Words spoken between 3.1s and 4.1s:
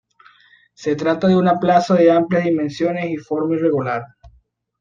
y forma irregular.